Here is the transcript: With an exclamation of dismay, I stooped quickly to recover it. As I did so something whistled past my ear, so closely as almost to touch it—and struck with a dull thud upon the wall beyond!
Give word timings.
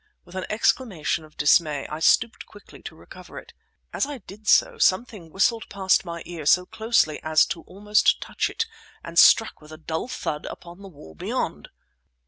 With 0.25 0.33
an 0.33 0.47
exclamation 0.49 1.23
of 1.25 1.37
dismay, 1.37 1.85
I 1.87 1.99
stooped 1.99 2.47
quickly 2.47 2.81
to 2.81 2.95
recover 2.95 3.37
it. 3.37 3.53
As 3.93 4.07
I 4.07 4.17
did 4.17 4.47
so 4.47 4.79
something 4.79 5.29
whistled 5.29 5.69
past 5.69 6.05
my 6.05 6.23
ear, 6.25 6.47
so 6.47 6.65
closely 6.65 7.21
as 7.21 7.47
almost 7.67 8.07
to 8.07 8.19
touch 8.19 8.49
it—and 8.49 9.19
struck 9.19 9.61
with 9.61 9.71
a 9.71 9.77
dull 9.77 10.07
thud 10.07 10.47
upon 10.47 10.81
the 10.81 10.87
wall 10.89 11.13
beyond! 11.13 11.69